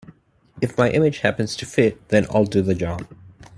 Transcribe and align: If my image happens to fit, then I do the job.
If 0.61 0.79
my 0.79 0.89
image 0.89 1.19
happens 1.19 1.55
to 1.57 1.65
fit, 1.67 2.07
then 2.07 2.25
I 2.33 2.43
do 2.45 2.63
the 2.63 2.73
job. 2.73 3.07